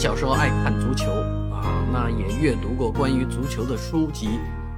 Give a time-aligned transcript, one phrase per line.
[0.00, 1.10] 小时候爱看足球
[1.52, 4.28] 啊，那也阅读过关于足球的书籍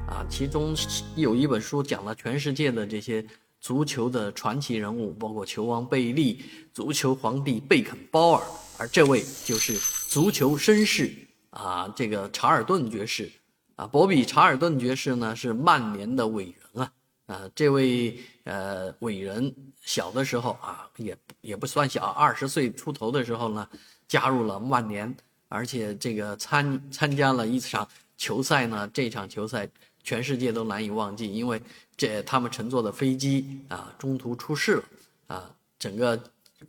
[0.09, 0.75] 啊，其中
[1.15, 3.25] 有一本书讲了全世界的这些
[3.61, 6.43] 足球的传奇人物，包括球王贝利、
[6.75, 8.43] 足球皇帝贝肯鲍尔，
[8.79, 11.15] 而这位就是足球绅士
[11.51, 13.31] 啊，这个查尔顿爵士。
[13.77, 16.93] 啊，博比查尔顿爵士呢是曼联的伟人啊，
[17.33, 23.67] 啊，这位呃伟人小的时候啊，也也不算小，二十岁出头的时候呢。
[24.09, 25.17] 加入了曼联，
[25.49, 28.87] 而且这个参参加了一场球赛呢。
[28.93, 29.67] 这场球赛
[30.03, 31.59] 全世界都难以忘记，因为
[31.97, 34.85] 这他们乘坐的飞机啊中途出事了
[35.29, 36.23] 啊，整个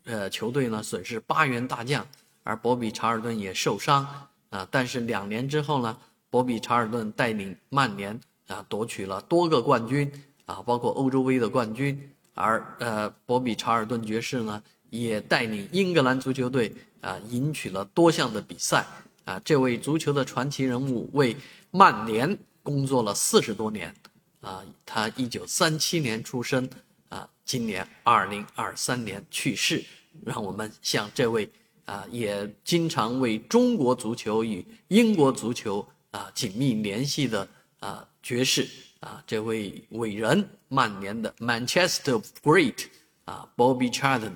[0.05, 2.07] 呃球队呢损失八员大将，
[2.43, 4.07] 而博比查尔顿也受伤
[4.49, 4.65] 啊。
[4.71, 5.97] 但是两年之后呢，
[6.29, 10.09] 博比查尔顿带领曼联啊夺取了多个冠军
[10.45, 12.09] 啊，包括欧洲杯的冠军。
[12.33, 16.73] 而呃博比查尔顿爵士呢也带领英格兰足球队。
[17.03, 18.87] 啊，赢取了多项的比赛
[19.25, 19.37] 啊！
[19.43, 21.35] 这位足球的传奇人物为
[21.69, 23.93] 曼联工作了四十多年
[24.39, 24.63] 啊！
[24.85, 26.65] 他一九三七年出生
[27.09, 29.83] 啊，今年二零二三年去世。
[30.25, 31.51] 让我们向这位
[31.83, 37.45] 啊，也经常为中国足球与英国足球啊紧密联系的
[37.79, 38.65] 啊爵士
[39.03, 42.85] 啊，这位伟人，曼联的 Manchester Great
[43.25, 44.35] 啊，Bobby Charlton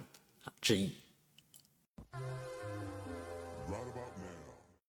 [0.60, 0.92] 之一。